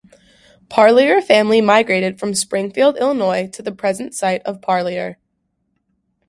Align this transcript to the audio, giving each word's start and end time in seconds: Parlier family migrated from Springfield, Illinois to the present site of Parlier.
Parlier 0.67 1.21
family 1.21 1.61
migrated 1.61 2.17
from 2.19 2.33
Springfield, 2.33 2.97
Illinois 2.97 3.47
to 3.53 3.61
the 3.61 3.71
present 3.71 4.15
site 4.15 4.41
of 4.45 4.59
Parlier. 4.59 5.17